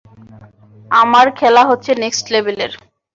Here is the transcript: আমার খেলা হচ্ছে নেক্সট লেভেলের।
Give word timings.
আমার 0.91 1.27
খেলা 1.39 1.63
হচ্ছে 1.69 1.91
নেক্সট 2.03 2.25
লেভেলের। 2.33 2.71